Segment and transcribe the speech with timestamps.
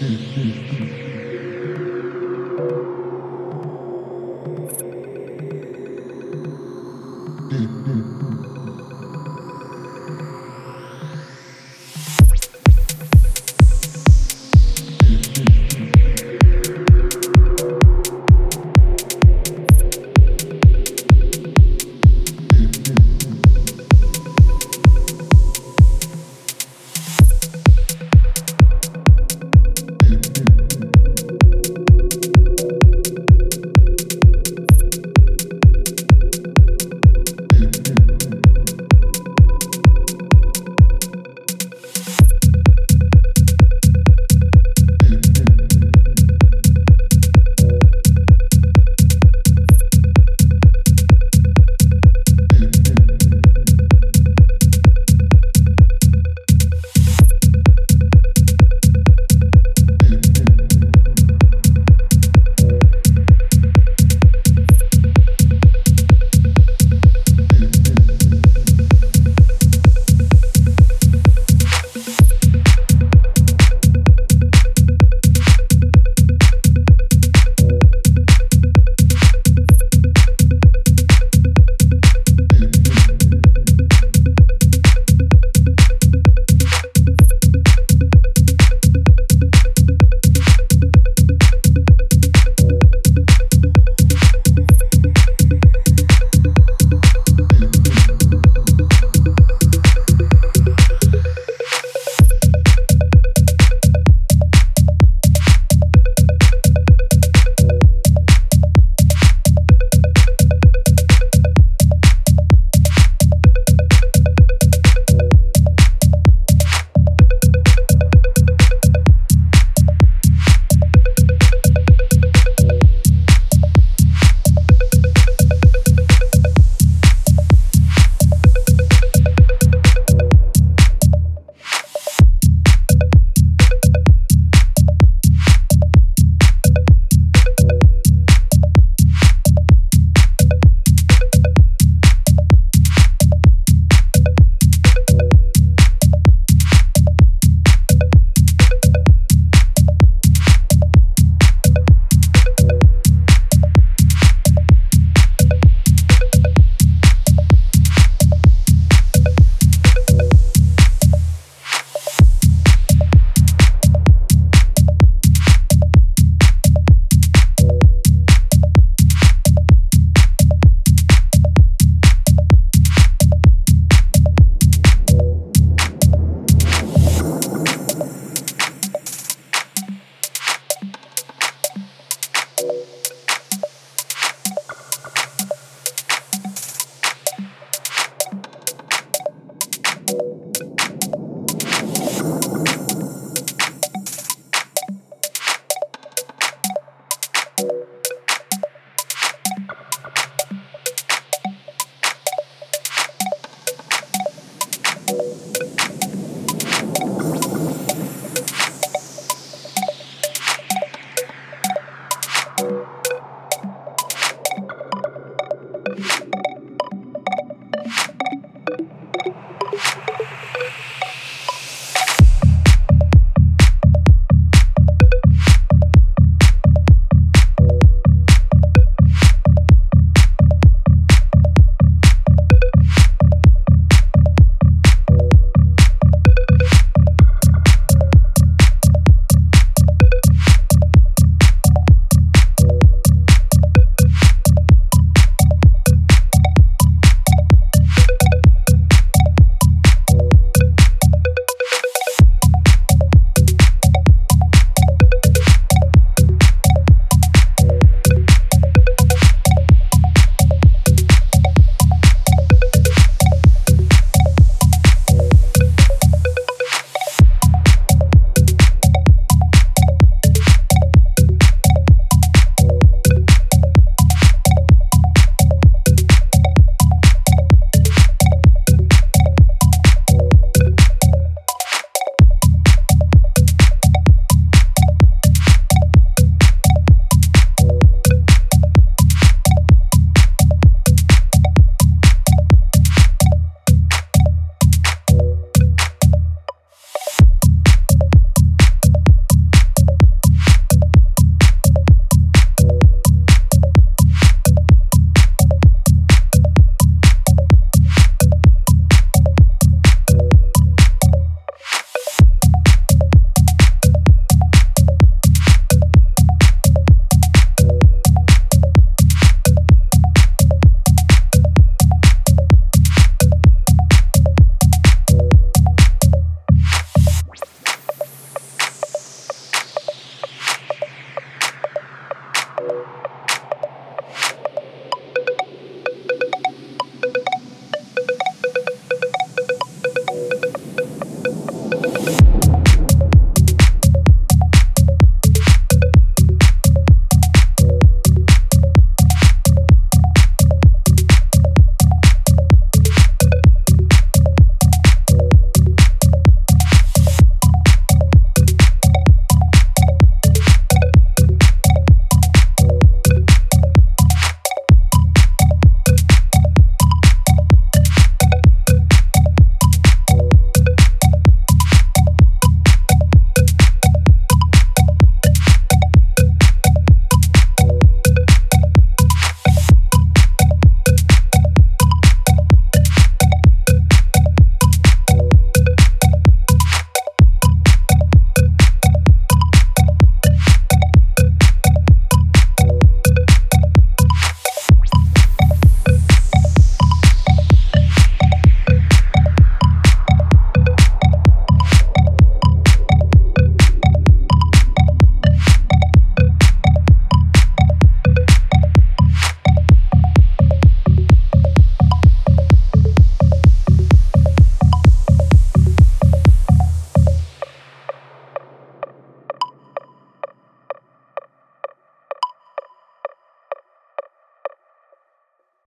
[0.00, 1.07] うんうん